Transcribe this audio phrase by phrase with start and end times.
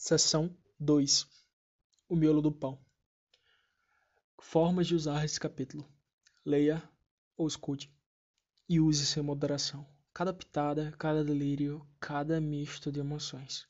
[0.00, 1.26] Seção 2
[2.08, 2.78] O miolo do pão
[4.40, 5.84] Formas de usar esse capítulo.
[6.46, 6.80] Leia
[7.36, 7.92] ou escute
[8.68, 9.84] e use sem moderação.
[10.14, 13.66] Cada pitada, cada delírio, cada misto de emoções.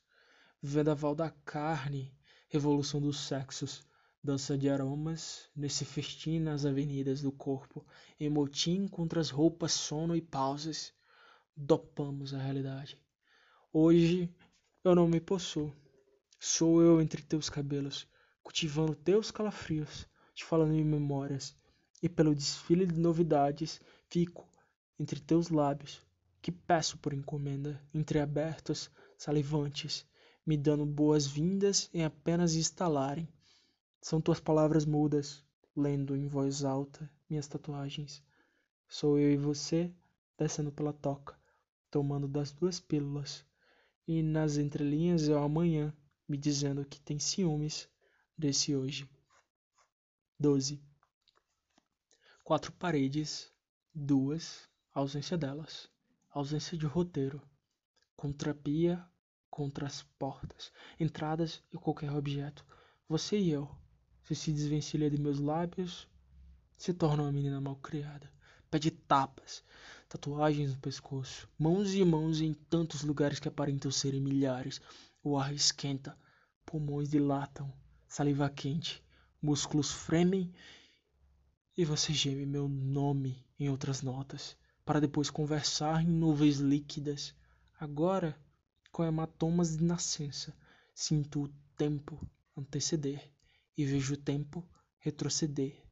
[0.61, 2.15] Vendaval da carne,
[2.47, 3.81] revolução dos sexos,
[4.23, 7.83] dança de aromas, nesse festim nas avenidas do corpo,
[8.19, 10.93] em motim contra as roupas, sono e pausas,
[11.57, 13.01] dopamos a realidade.
[13.73, 14.31] Hoje
[14.83, 15.73] eu não me possuo.
[16.41, 18.07] Sou eu entre teus cabelos,
[18.41, 21.53] cultivando teus calafrios, te falando em memórias,
[22.01, 24.47] e pelo desfile de novidades fico
[24.97, 26.01] entre teus lábios,
[26.41, 30.07] que peço por encomenda, entreabertos, salivantes,
[30.45, 33.27] me dando boas-vindas em apenas instalarem.
[34.01, 35.43] São tuas palavras mudas,
[35.75, 38.23] lendo em voz alta minhas tatuagens.
[38.87, 39.93] Sou eu e você
[40.37, 41.37] descendo pela toca,
[41.91, 43.45] tomando das duas pílulas,
[44.07, 45.93] e nas entrelinhas é o amanhã
[46.29, 47.89] me dizendo que tem ciúmes
[48.37, 49.09] desse hoje.
[50.39, 50.79] 12.
[52.43, 53.51] Quatro paredes,
[53.93, 55.89] duas, ausência delas,
[56.29, 57.41] ausência de roteiro,
[58.15, 59.03] contra a pia,
[59.49, 62.63] contra as portas, entradas e qualquer objeto.
[63.07, 63.69] Você e eu,
[64.23, 66.07] se se desvencilha de meus lábios,
[66.77, 68.31] se torna uma menina mal criada.
[68.69, 69.63] Pede tapas,
[70.07, 74.79] tatuagens no pescoço, mãos e mãos em tantos lugares que aparentam serem milhares.
[75.23, 76.17] O ar esquenta,
[76.69, 77.73] pulmões dilatam,
[78.07, 79.03] saliva quente,
[79.41, 80.53] músculos fremem
[81.75, 87.33] e você geme meu nome em outras notas, para depois conversar em nuvens líquidas.
[87.79, 88.39] Agora,
[88.91, 90.55] com hematomas de nascença,
[90.93, 92.23] sinto o tempo
[92.55, 93.31] anteceder
[93.75, 94.63] e vejo o tempo
[94.99, 95.83] retroceder.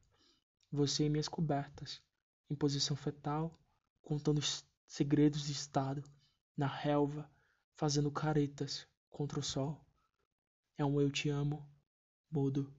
[0.70, 2.00] Você em minhas cobertas,
[2.48, 3.52] em posição fetal,
[4.00, 4.40] contando
[4.86, 6.04] segredos de estado,
[6.56, 7.28] na relva,
[7.74, 9.87] fazendo caretas contra o sol.
[10.80, 11.68] É um eu te amo
[12.30, 12.72] mudo.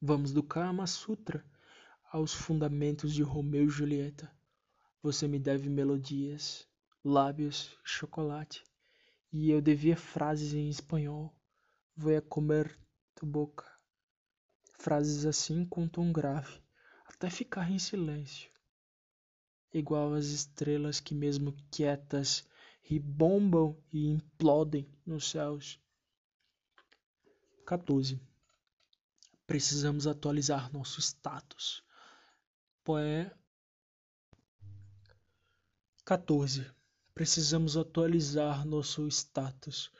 [0.00, 1.44] Vamos do Kama Sutra
[2.12, 4.30] aos fundamentos de Romeu e Julieta.
[5.02, 6.64] Você me deve melodias,
[7.04, 8.62] lábios, chocolate,
[9.32, 11.34] e eu devia frases em espanhol.
[11.96, 12.78] Vou a comer
[13.16, 13.66] tu boca.
[14.78, 16.62] Frases assim com tom grave,
[17.06, 18.52] até ficar em silêncio.
[19.74, 22.48] Igual às estrelas que mesmo quietas
[22.82, 25.84] ribombam e implodem nos céus.
[27.66, 28.20] 14.
[29.44, 31.82] Precisamos atualizar nosso status.
[32.84, 33.34] Poé
[36.04, 36.70] 14.
[37.12, 39.90] Precisamos atualizar nosso status.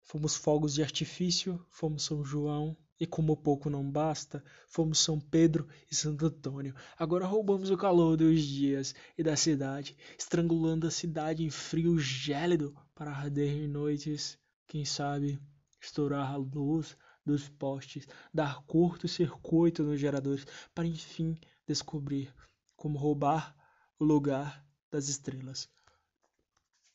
[0.00, 5.68] Fomos fogos de artifício, fomos São João, e como pouco não basta, fomos São Pedro
[5.90, 6.74] e Santo Antônio.
[6.98, 12.74] Agora roubamos o calor dos dias e da cidade, estrangulando a cidade em frio gélido
[12.94, 15.38] para arder em noites, quem sabe,
[15.82, 22.34] estourar a luz dos postes, dar curto-circuito nos geradores, para enfim descobrir
[22.76, 23.54] como roubar
[23.98, 25.68] o lugar das estrelas.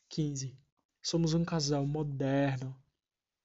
[0.09, 0.58] 15.
[1.02, 2.76] Somos um casal moderno.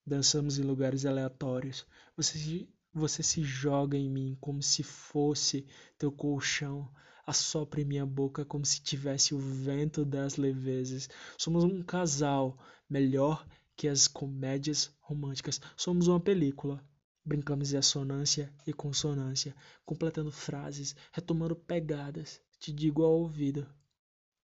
[0.04, 1.86] Dançamos em lugares aleatórios.
[2.16, 5.66] Você, você se joga em mim como se fosse
[5.96, 6.90] teu colchão.
[7.24, 11.08] Assopra em minha boca como se tivesse o vento das levezes.
[11.38, 12.58] Somos um casal
[12.90, 13.46] melhor
[13.82, 15.60] que as comédias românticas.
[15.76, 16.80] Somos uma película.
[17.24, 22.40] Brincamos de assonância e consonância, completando frases, retomando pegadas.
[22.60, 23.68] Te digo ao ouvido: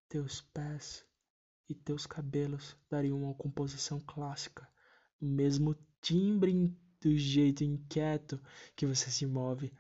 [0.09, 1.07] teus pés
[1.69, 4.69] e teus cabelos dariam uma composição clássica,
[5.21, 8.43] no mesmo timbre do jeito inquieto
[8.75, 9.73] que você se move,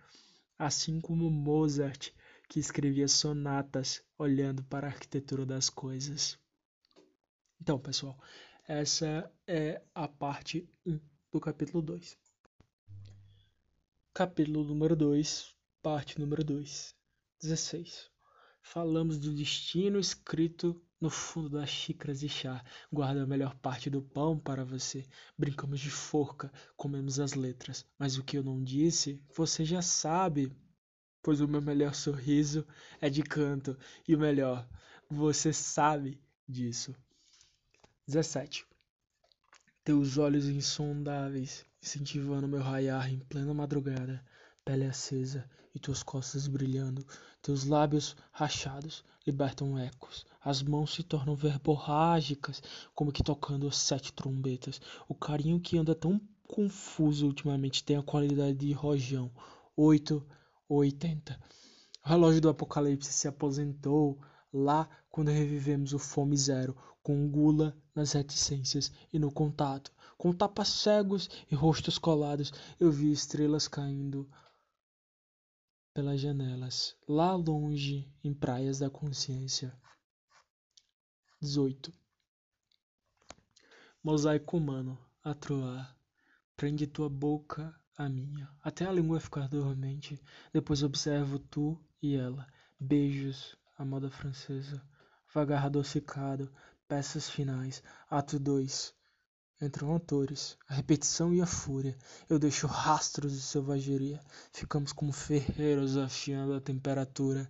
[0.56, 2.12] assim como Mozart,
[2.48, 6.38] que escrevia sonatas olhando para a arquitetura das coisas.
[7.60, 8.16] Então, pessoal,
[8.68, 11.00] essa é a parte 1
[11.32, 12.18] do capítulo 2.
[14.12, 16.94] Capítulo número 2, parte número 2.
[17.40, 18.10] 16.
[18.60, 22.62] Falamos do destino escrito no fundo das xícaras de chá.
[22.92, 25.06] Guarda a melhor parte do pão para você.
[25.38, 27.86] Brincamos de forca, comemos as letras.
[27.98, 30.54] Mas o que eu não disse, você já sabe.
[31.22, 32.66] Pois o meu melhor sorriso
[33.00, 33.78] é de canto.
[34.06, 34.68] E o melhor,
[35.08, 36.94] você sabe disso.
[38.08, 38.64] 17.
[39.84, 44.24] Teus olhos insondáveis, incentivando meu raiar em plena madrugada,
[44.64, 47.06] pele acesa e tuas costas brilhando,
[47.42, 52.62] teus lábios rachados libertam ecos, as mãos se tornam verborrágicas,
[52.94, 54.80] como que tocando as sete trombetas.
[55.06, 59.30] O carinho que anda tão confuso ultimamente tem a qualidade de rojão.
[59.76, 60.26] Oito
[60.66, 61.38] ou oitenta.
[62.02, 64.18] O relógio do apocalipse se aposentou,
[64.52, 70.68] lá quando revivemos o fome zero, com gula nas reticências e no contato, com tapas
[70.68, 74.28] cegos e rostos colados, eu vi estrelas caindo
[75.94, 79.76] pelas janelas, lá longe em praias da consciência.
[81.40, 81.92] 18.
[84.02, 85.96] Mosaico humano, a troar,
[86.56, 90.22] prende tua boca à minha, até a língua ficar dormente,
[90.52, 92.46] depois observo tu e ela,
[92.78, 94.82] beijos, a moda francesa,
[95.32, 96.52] vagar adocicado,
[96.88, 97.80] peças finais,
[98.10, 98.92] ato 2.
[99.62, 101.96] Entram atores, a repetição e a fúria.
[102.28, 104.20] Eu deixo rastros de selvageria.
[104.52, 107.48] Ficamos como ferreiros afiando a temperatura.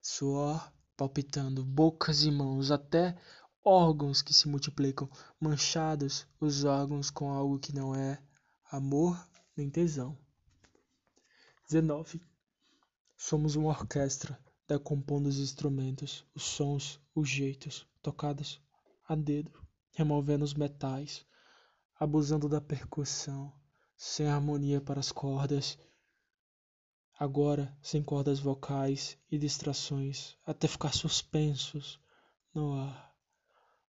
[0.00, 3.16] Suor palpitando, bocas e mãos, até
[3.64, 5.08] órgãos que se multiplicam,
[5.40, 8.22] manchados os órgãos com algo que não é
[8.70, 10.16] amor nem tesão.
[11.68, 12.20] 19.
[13.16, 18.60] Somos uma orquestra decompondo os instrumentos, os sons, os jeitos, tocados
[19.06, 19.52] a dedo,
[19.92, 21.26] removendo os metais,
[21.98, 23.52] abusando da percussão,
[23.96, 25.78] sem harmonia para as cordas,
[27.18, 32.00] agora sem cordas vocais e distrações, até ficar suspensos
[32.54, 33.14] no ar.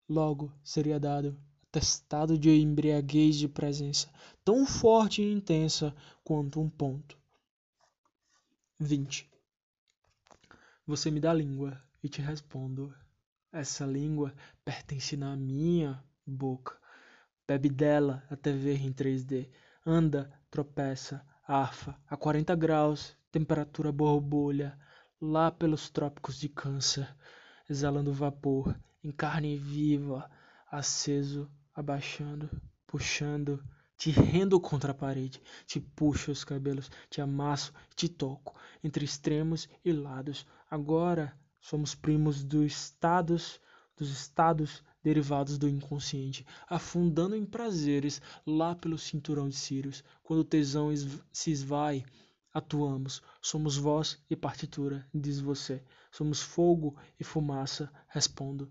[0.08, 1.40] Logo seria dado
[1.74, 4.08] atestado de embriaguez de presença,
[4.46, 7.18] tão forte e intensa quanto um ponto.
[8.80, 9.33] 20.
[10.86, 12.94] Você me dá língua e te respondo.
[13.54, 14.34] Essa língua
[14.66, 16.78] pertence na minha boca.
[17.48, 19.50] Bebe dela até ver em 3D.
[19.86, 24.78] Anda, tropeça, arfa, a 40 graus, temperatura borbulha,
[25.22, 27.08] lá pelos trópicos de câncer,
[27.70, 30.30] exalando vapor, em carne viva,
[30.70, 32.50] aceso, abaixando,
[32.86, 33.64] puxando,
[34.04, 38.54] te rendo contra a parede, te puxo os cabelos, te amasso, te toco,
[38.84, 40.46] entre extremos e lados.
[40.70, 43.62] Agora somos primos dos estados,
[43.96, 50.04] dos estados derivados do inconsciente, afundando em prazeres lá pelo cinturão de Sirius.
[50.22, 50.90] Quando o tesão
[51.32, 52.04] se esvai,
[52.54, 53.22] atuamos.
[53.42, 55.82] Somos voz e partitura, diz você.
[56.12, 58.70] Somos fogo e fumaça, respondo.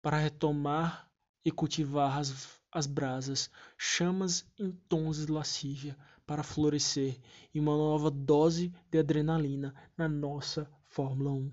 [0.00, 1.07] Para retomar
[1.44, 5.96] e cultivar as as brasas, chamas em tons de lascívia
[6.26, 7.18] para florescer
[7.54, 11.52] e uma nova dose de adrenalina na nossa Fórmula 1.